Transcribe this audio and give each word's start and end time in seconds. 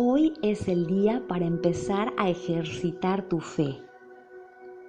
Hoy 0.00 0.34
es 0.42 0.68
el 0.68 0.86
día 0.86 1.24
para 1.26 1.44
empezar 1.44 2.12
a 2.18 2.30
ejercitar 2.30 3.22
tu 3.22 3.40
fe. 3.40 3.82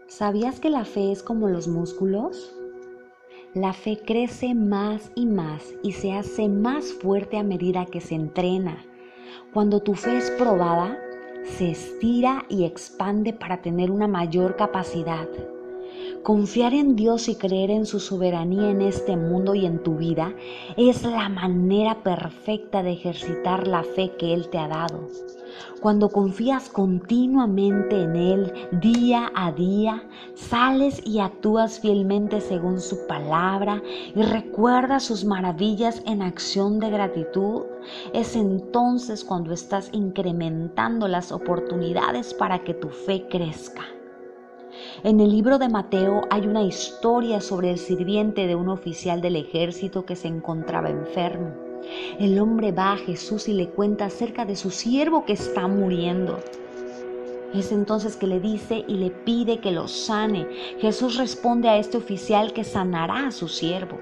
¿Sabías 0.05 0.59
que 0.59 0.69
la 0.69 0.85
fe 0.85 1.11
es 1.11 1.23
como 1.23 1.49
los 1.49 1.67
músculos? 1.67 2.55
La 3.55 3.73
fe 3.73 3.99
crece 4.05 4.53
más 4.53 5.11
y 5.15 5.25
más 5.25 5.73
y 5.81 5.93
se 5.93 6.13
hace 6.13 6.47
más 6.47 6.93
fuerte 6.93 7.39
a 7.39 7.43
medida 7.43 7.87
que 7.87 8.01
se 8.01 8.13
entrena. 8.13 8.85
Cuando 9.51 9.81
tu 9.81 9.95
fe 9.95 10.15
es 10.15 10.29
probada, 10.29 10.95
se 11.43 11.71
estira 11.71 12.45
y 12.47 12.65
expande 12.65 13.33
para 13.33 13.63
tener 13.63 13.89
una 13.89 14.07
mayor 14.07 14.57
capacidad. 14.57 15.27
Confiar 16.23 16.73
en 16.73 16.95
Dios 16.95 17.29
y 17.29 17.35
creer 17.35 17.71
en 17.71 17.85
su 17.85 17.99
soberanía 17.99 18.69
en 18.69 18.81
este 18.81 19.15
mundo 19.15 19.55
y 19.55 19.65
en 19.65 19.81
tu 19.81 19.95
vida 19.95 20.33
es 20.75 21.03
la 21.03 21.29
manera 21.29 22.03
perfecta 22.03 22.83
de 22.83 22.91
ejercitar 22.91 23.67
la 23.67 23.83
fe 23.83 24.11
que 24.17 24.33
Él 24.33 24.49
te 24.49 24.57
ha 24.57 24.67
dado. 24.67 25.07
Cuando 25.81 26.09
confías 26.09 26.69
continuamente 26.69 28.03
en 28.03 28.15
Él 28.17 28.53
día 28.81 29.31
a 29.33 29.51
día, 29.53 30.03
sales 30.35 31.01
y 31.05 31.19
actúas 31.19 31.79
fielmente 31.79 32.41
según 32.41 32.81
su 32.81 33.07
palabra 33.07 33.81
y 34.13 34.21
recuerdas 34.21 35.03
sus 35.03 35.23
maravillas 35.23 36.03
en 36.05 36.21
acción 36.21 36.79
de 36.79 36.89
gratitud, 36.89 37.63
es 38.13 38.35
entonces 38.35 39.23
cuando 39.23 39.53
estás 39.53 39.89
incrementando 39.93 41.07
las 41.07 41.31
oportunidades 41.31 42.33
para 42.33 42.59
que 42.59 42.73
tu 42.73 42.89
fe 42.89 43.25
crezca. 43.29 43.98
En 45.01 45.21
el 45.21 45.31
libro 45.31 45.59
de 45.59 45.69
Mateo 45.69 46.23
hay 46.29 46.45
una 46.45 46.63
historia 46.63 47.39
sobre 47.39 47.71
el 47.71 47.77
sirviente 47.77 48.47
de 48.47 48.55
un 48.55 48.67
oficial 48.67 49.21
del 49.21 49.37
ejército 49.37 50.05
que 50.05 50.17
se 50.17 50.27
encontraba 50.27 50.89
enfermo. 50.89 51.53
El 52.19 52.37
hombre 52.37 52.73
va 52.73 52.91
a 52.91 52.97
Jesús 52.97 53.47
y 53.47 53.53
le 53.53 53.69
cuenta 53.69 54.05
acerca 54.05 54.43
de 54.43 54.57
su 54.57 54.71
siervo 54.71 55.23
que 55.23 55.31
está 55.31 55.67
muriendo. 55.67 56.39
Es 57.53 57.71
entonces 57.71 58.17
que 58.17 58.27
le 58.27 58.41
dice 58.41 58.83
y 58.89 58.95
le 58.95 59.09
pide 59.09 59.59
que 59.59 59.71
lo 59.71 59.87
sane. 59.87 60.45
Jesús 60.79 61.15
responde 61.15 61.69
a 61.69 61.77
este 61.77 61.95
oficial 61.95 62.51
que 62.51 62.65
sanará 62.65 63.27
a 63.27 63.31
su 63.31 63.47
siervo. 63.47 64.01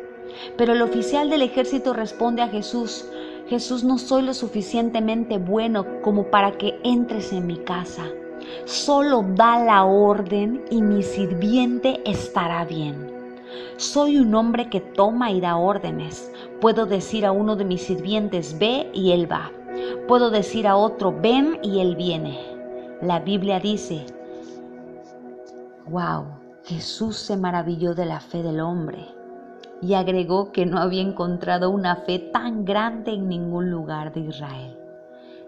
Pero 0.58 0.74
el 0.74 0.82
oficial 0.82 1.30
del 1.30 1.44
ejército 1.44 1.94
responde 1.94 2.42
a 2.42 2.50
Jesús, 2.50 3.06
Jesús 3.48 3.84
no 3.84 4.00
soy 4.00 4.24
lo 4.24 4.34
suficientemente 4.34 5.38
bueno 5.38 5.86
como 6.02 6.32
para 6.32 6.58
que 6.58 6.80
entres 6.84 7.34
en 7.34 7.46
mi 7.46 7.58
casa. 7.58 8.04
Solo 8.66 9.26
da 9.36 9.64
la 9.64 9.86
orden 9.86 10.64
y 10.70 10.82
mi 10.82 11.04
sirviente 11.04 12.02
estará 12.10 12.66
bien. 12.66 13.12
Soy 13.78 14.18
un 14.18 14.34
hombre 14.36 14.70
que 14.70 14.82
toma 14.82 15.32
y 15.32 15.42
da 15.42 15.58
órdenes. 15.58 16.32
Puedo 16.60 16.86
decir 16.86 17.26
a 17.26 17.32
uno 17.32 17.56
de 17.56 17.66
mis 17.66 17.84
sirvientes, 17.84 18.58
ve 18.60 18.90
y 18.94 19.12
él 19.12 19.32
va. 19.32 19.52
Puedo 20.08 20.30
decir 20.30 20.68
a 20.68 20.76
otro, 20.76 21.12
ven 21.22 21.60
y 21.62 21.80
él 21.80 21.96
viene. 21.96 22.40
La 23.02 23.20
Biblia 23.20 23.60
dice, 23.60 24.06
wow, 25.88 26.26
Jesús 26.64 27.18
se 27.18 27.38
maravilló 27.38 27.94
de 27.94 28.06
la 28.06 28.20
fe 28.20 28.42
del 28.42 28.60
hombre 28.60 29.06
y 29.82 29.94
agregó 29.94 30.52
que 30.52 30.66
no 30.66 30.80
había 30.80 31.02
encontrado 31.02 31.70
una 31.70 31.98
fe 31.98 32.20
tan 32.20 32.66
grande 32.66 33.14
en 33.14 33.30
ningún 33.30 33.70
lugar 33.70 34.14
de 34.14 34.22
Israel. 34.22 34.87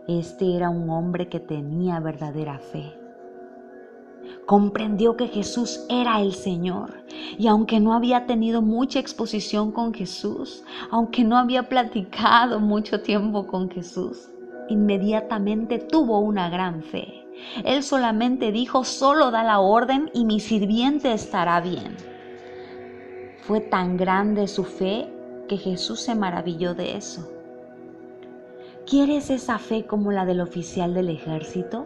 Este 0.09 0.55
era 0.55 0.71
un 0.71 0.89
hombre 0.89 1.29
que 1.29 1.39
tenía 1.39 1.99
verdadera 1.99 2.57
fe. 2.57 2.97
Comprendió 4.47 5.15
que 5.15 5.27
Jesús 5.27 5.85
era 5.87 6.19
el 6.19 6.33
Señor 6.33 7.03
y 7.37 7.45
aunque 7.45 7.79
no 7.79 7.93
había 7.93 8.25
tenido 8.25 8.63
mucha 8.63 8.97
exposición 8.97 9.71
con 9.71 9.93
Jesús, 9.93 10.63
aunque 10.89 11.23
no 11.23 11.37
había 11.37 11.69
platicado 11.69 12.59
mucho 12.59 13.03
tiempo 13.03 13.45
con 13.45 13.69
Jesús, 13.69 14.31
inmediatamente 14.67 15.77
tuvo 15.77 16.17
una 16.17 16.49
gran 16.49 16.81
fe. 16.81 17.27
Él 17.63 17.83
solamente 17.83 18.51
dijo, 18.51 18.85
solo 18.85 19.29
da 19.29 19.43
la 19.43 19.59
orden 19.59 20.09
y 20.15 20.25
mi 20.25 20.39
sirviente 20.39 21.13
estará 21.13 21.61
bien. 21.61 21.95
Fue 23.43 23.61
tan 23.61 23.95
grande 23.95 24.47
su 24.47 24.63
fe 24.63 25.07
que 25.47 25.57
Jesús 25.57 25.99
se 25.99 26.15
maravilló 26.15 26.73
de 26.73 26.97
eso. 26.97 27.38
¿Quieres 28.89 29.29
esa 29.29 29.59
fe 29.59 29.85
como 29.85 30.11
la 30.11 30.25
del 30.25 30.41
oficial 30.41 30.95
del 30.95 31.09
ejército? 31.09 31.85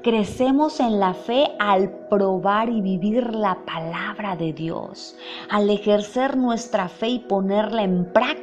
Crecemos 0.00 0.78
en 0.78 1.00
la 1.00 1.12
fe 1.12 1.48
al 1.58 1.90
probar 2.08 2.68
y 2.68 2.80
vivir 2.80 3.34
la 3.34 3.64
palabra 3.64 4.36
de 4.36 4.52
Dios, 4.52 5.16
al 5.50 5.68
ejercer 5.68 6.36
nuestra 6.36 6.88
fe 6.88 7.08
y 7.08 7.18
ponerla 7.18 7.82
en 7.82 8.04
práctica 8.12 8.37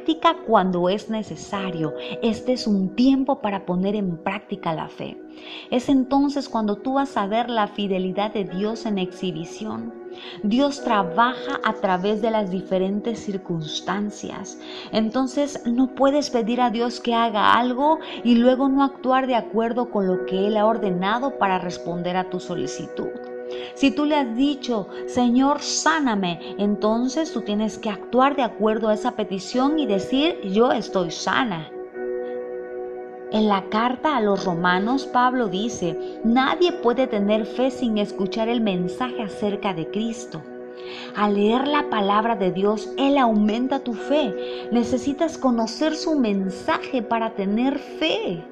cuando 0.46 0.88
es 0.88 1.10
necesario. 1.10 1.94
Este 2.22 2.52
es 2.52 2.66
un 2.66 2.94
tiempo 2.94 3.40
para 3.40 3.66
poner 3.66 3.94
en 3.94 4.16
práctica 4.18 4.74
la 4.74 4.88
fe. 4.88 5.20
Es 5.70 5.88
entonces 5.88 6.48
cuando 6.48 6.76
tú 6.76 6.94
vas 6.94 7.16
a 7.16 7.26
ver 7.26 7.50
la 7.50 7.68
fidelidad 7.68 8.32
de 8.32 8.44
Dios 8.44 8.86
en 8.86 8.98
exhibición 8.98 10.06
Dios 10.42 10.82
trabaja 10.82 11.60
a 11.62 11.74
través 11.74 12.22
de 12.22 12.30
las 12.30 12.50
diferentes 12.50 13.20
circunstancias. 13.20 14.58
Entonces 14.92 15.62
no 15.66 15.94
puedes 15.94 16.30
pedir 16.30 16.60
a 16.60 16.70
Dios 16.70 17.00
que 17.00 17.14
haga 17.14 17.54
algo 17.54 17.98
y 18.24 18.36
luego 18.36 18.68
no 18.68 18.82
actuar 18.82 19.26
de 19.26 19.34
acuerdo 19.34 19.90
con 19.90 20.06
lo 20.06 20.24
que 20.26 20.46
Él 20.46 20.56
ha 20.56 20.66
ordenado 20.66 21.38
para 21.38 21.58
responder 21.58 22.16
a 22.16 22.30
tu 22.30 22.40
solicitud. 22.40 23.25
Si 23.74 23.90
tú 23.90 24.04
le 24.04 24.16
has 24.16 24.36
dicho, 24.36 24.88
Señor, 25.06 25.60
sáname, 25.60 26.56
entonces 26.58 27.32
tú 27.32 27.42
tienes 27.42 27.78
que 27.78 27.90
actuar 27.90 28.36
de 28.36 28.42
acuerdo 28.42 28.88
a 28.88 28.94
esa 28.94 29.12
petición 29.12 29.78
y 29.78 29.86
decir, 29.86 30.40
yo 30.42 30.72
estoy 30.72 31.10
sana. 31.10 31.70
En 33.32 33.48
la 33.48 33.68
carta 33.68 34.16
a 34.16 34.20
los 34.20 34.44
romanos, 34.44 35.06
Pablo 35.06 35.48
dice, 35.48 36.20
nadie 36.24 36.72
puede 36.72 37.06
tener 37.06 37.44
fe 37.44 37.70
sin 37.70 37.98
escuchar 37.98 38.48
el 38.48 38.60
mensaje 38.60 39.22
acerca 39.22 39.74
de 39.74 39.90
Cristo. 39.90 40.42
Al 41.16 41.34
leer 41.34 41.66
la 41.66 41.90
palabra 41.90 42.36
de 42.36 42.52
Dios, 42.52 42.88
Él 42.96 43.18
aumenta 43.18 43.80
tu 43.80 43.94
fe. 43.94 44.68
Necesitas 44.70 45.38
conocer 45.38 45.96
su 45.96 46.18
mensaje 46.18 47.02
para 47.02 47.34
tener 47.34 47.78
fe. 47.78 48.44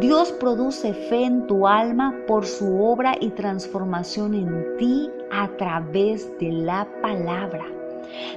Dios 0.00 0.32
produce 0.32 0.92
fe 0.92 1.24
en 1.24 1.46
tu 1.46 1.66
alma 1.66 2.14
por 2.26 2.46
su 2.46 2.82
obra 2.82 3.16
y 3.20 3.30
transformación 3.30 4.34
en 4.34 4.76
ti 4.76 5.10
a 5.30 5.48
través 5.56 6.30
de 6.38 6.52
la 6.52 6.88
palabra. 7.00 7.64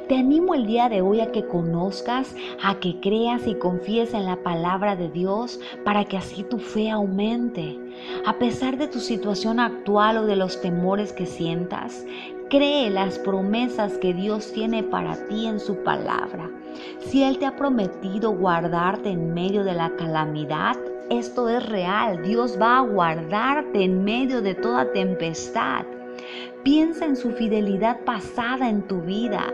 Te 0.08 0.18
animo 0.18 0.56
el 0.56 0.66
día 0.66 0.90
de 0.90 1.02
hoy 1.02 1.22
a 1.22 1.32
que 1.32 1.46
conozcas, 1.46 2.36
a 2.64 2.80
que 2.80 3.00
creas 3.00 3.46
y 3.46 3.56
confíes 3.56 4.14
en 4.14 4.26
la 4.26 4.38
palabra 4.38 4.96
de 4.96 5.10
Dios 5.10 5.60
para 5.84 6.06
que 6.06 6.18
así 6.18 6.44
tu 6.44 6.60
fe 6.60 6.90
aumente. 6.90 7.78
A 8.26 8.34
pesar 8.34 8.78
de 8.78 8.88
tu 8.88 9.00
situación 9.00 9.60
actual 9.60 10.18
o 10.18 10.26
de 10.26 10.36
los 10.36 10.62
temores 10.62 11.12
que 11.12 11.26
sientas, 11.26 12.06
cree 12.50 12.90
las 12.90 13.20
promesas 13.20 13.98
que 13.98 14.14
Dios 14.14 14.52
tiene 14.54 14.84
para 14.84 15.16
ti 15.28 15.48
en 15.48 15.60
su 15.60 15.76
palabra. 15.84 16.50
Si 17.00 17.24
Él 17.24 17.38
te 17.40 17.46
ha 17.46 17.56
prometido 17.56 18.32
guardarte 18.32 19.10
en 19.10 19.34
medio 19.34 19.64
de 19.64 19.74
la 19.74 19.90
calamidad, 19.98 20.78
esto 21.10 21.50
es 21.50 21.66
real. 21.68 22.22
Dios 22.24 22.58
va 22.62 22.80
a 22.80 22.82
guardarte 22.82 23.84
en 23.84 24.04
medio 24.04 24.42
de 24.42 24.56
toda 24.56 24.92
tempestad. 24.92 25.86
Piensa 26.64 27.06
en 27.06 27.16
su 27.16 27.32
fidelidad 27.32 28.02
pasada 28.02 28.70
en 28.70 28.82
tu 28.88 29.02
vida. 29.02 29.54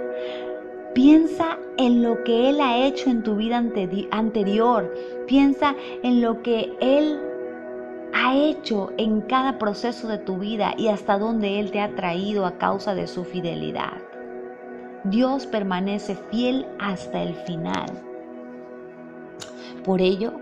Piensa 0.94 1.58
en 1.78 2.04
lo 2.04 2.24
que 2.24 2.50
Él 2.50 2.62
ha 2.62 2.78
hecho 2.78 3.10
en 3.10 3.24
tu 3.24 3.36
vida 3.36 3.64
anterior. 4.12 4.94
Piensa 5.28 5.76
en 6.04 6.22
lo 6.22 6.42
que 6.42 6.72
Él 6.80 7.20
ha 8.14 8.36
hecho 8.36 8.92
en 8.98 9.22
cada 9.22 9.58
proceso 9.58 10.08
de 10.08 10.20
tu 10.20 10.38
vida 10.38 10.74
y 10.78 10.88
hasta 10.88 11.18
dónde 11.18 11.60
Él 11.60 11.72
te 11.72 11.82
ha 11.82 11.96
traído 11.96 12.46
a 12.46 12.58
causa 12.58 12.94
de 12.94 13.08
su 13.08 13.24
fidelidad. 13.24 13.98
Dios 15.06 15.46
permanece 15.48 16.16
fiel 16.32 16.66
hasta 16.80 17.24
el 17.24 17.34
final. 17.34 17.90
Por 19.84 20.00
ello, 20.02 20.34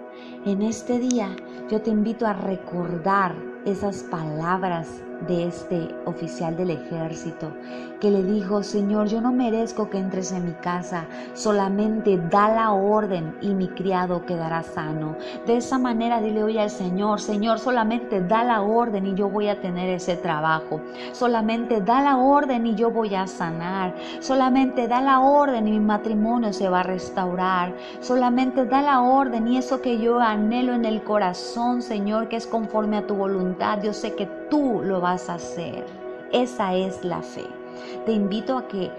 en 0.45 0.63
este 0.63 0.97
día 0.97 1.35
yo 1.69 1.81
te 1.81 1.91
invito 1.91 2.25
a 2.25 2.33
recordar 2.33 3.35
esas 3.65 4.03
palabras 4.03 5.03
de 5.27 5.47
este 5.47 5.95
oficial 6.05 6.55
del 6.55 6.71
ejército 6.71 7.51
que 8.01 8.09
le 8.09 8.23
dijo, 8.23 8.63
Señor, 8.63 9.07
yo 9.07 9.21
no 9.21 9.31
merezco 9.31 9.89
que 9.89 9.99
entres 9.99 10.31
en 10.31 10.45
mi 10.45 10.53
casa, 10.53 11.05
solamente 11.35 12.17
da 12.31 12.49
la 12.49 12.71
orden 12.71 13.37
y 13.41 13.53
mi 13.53 13.67
criado 13.67 14.25
quedará 14.25 14.63
sano. 14.63 15.15
De 15.45 15.57
esa 15.57 15.77
manera 15.77 16.19
dile 16.19 16.43
hoy 16.43 16.57
al 16.57 16.71
Señor, 16.71 17.21
Señor, 17.21 17.59
solamente 17.59 18.19
da 18.19 18.43
la 18.43 18.63
orden 18.63 19.05
y 19.05 19.13
yo 19.13 19.29
voy 19.29 19.49
a 19.49 19.61
tener 19.61 19.87
ese 19.89 20.17
trabajo. 20.17 20.81
Solamente 21.11 21.79
da 21.79 22.01
la 22.01 22.17
orden 22.17 22.65
y 22.65 22.73
yo 22.73 22.89
voy 22.89 23.13
a 23.13 23.27
sanar. 23.27 23.93
Solamente 24.19 24.87
da 24.87 25.01
la 25.01 25.19
orden 25.19 25.67
y 25.67 25.73
mi 25.73 25.79
matrimonio 25.79 26.53
se 26.53 26.69
va 26.69 26.79
a 26.79 26.83
restaurar. 26.83 27.75
Solamente 27.99 28.65
da 28.65 28.81
la 28.81 29.01
orden 29.01 29.47
y 29.47 29.57
eso 29.57 29.79
que 29.79 29.99
yo 29.99 30.19
anhelo 30.19 30.73
en 30.73 30.85
el 30.85 31.03
corazón, 31.03 31.83
Señor, 31.83 32.29
que 32.29 32.37
es 32.37 32.47
conforme 32.47 32.97
a 32.97 33.05
tu 33.05 33.13
voluntad. 33.13 33.83
Yo 33.83 33.93
sé 33.93 34.15
que 34.15 34.40
tú 34.51 34.81
lo 34.83 35.01
vas 35.01 35.29
a 35.29 35.35
hacer. 35.35 35.85
Esa 36.31 36.75
es 36.75 37.03
la 37.03 37.23
fe. 37.23 37.47
Te 38.05 38.11
invito 38.11 38.57
a 38.57 38.67
que 38.67 38.91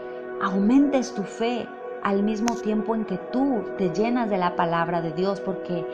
aumentes 0.43 1.15
tu 1.15 1.23
fe 1.23 1.69
al 2.03 2.23
mismo 2.23 2.57
tiempo 2.57 2.97
en 2.97 3.05
que 3.05 3.19
tú 3.33 3.63
te 3.79 3.91
llenas 3.91 4.29
de 4.29 4.39
la 4.39 4.57
palabra 4.57 5.01
de 5.01 5.13
Dios, 5.13 5.41
porque 5.41 5.87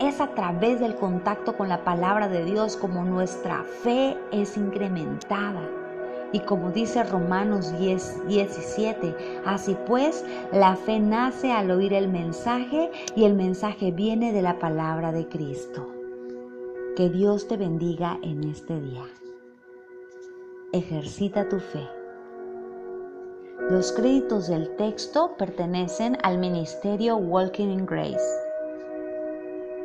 es 0.00 0.20
a 0.20 0.28
través 0.28 0.80
del 0.80 0.94
contacto 0.94 1.56
con 1.56 1.68
la 1.68 1.84
palabra 1.84 2.28
de 2.28 2.44
Dios 2.44 2.76
como 2.76 3.04
nuestra 3.04 3.64
fe 3.82 4.16
es 4.32 4.56
incrementada. 4.56 5.60
Y 6.32 6.40
como 6.40 6.70
dice 6.70 7.04
Romanos 7.04 7.76
10, 7.78 8.26
17, 8.26 9.42
así 9.44 9.76
pues, 9.86 10.24
la 10.52 10.74
fe 10.76 10.98
nace 10.98 11.52
al 11.52 11.70
oír 11.70 11.92
el 11.92 12.08
mensaje 12.08 12.90
y 13.14 13.24
el 13.24 13.34
mensaje 13.34 13.92
viene 13.92 14.32
de 14.32 14.42
la 14.42 14.58
palabra 14.58 15.12
de 15.12 15.28
Cristo. 15.28 15.93
Que 16.96 17.10
Dios 17.10 17.48
te 17.48 17.56
bendiga 17.56 18.20
en 18.22 18.44
este 18.44 18.80
día. 18.80 19.02
Ejercita 20.72 21.48
tu 21.48 21.58
fe. 21.58 21.88
Los 23.68 23.90
créditos 23.90 24.46
del 24.46 24.76
texto 24.76 25.34
pertenecen 25.36 26.16
al 26.22 26.38
ministerio 26.38 27.16
Walking 27.16 27.70
in 27.70 27.84
Grace. 27.84 28.43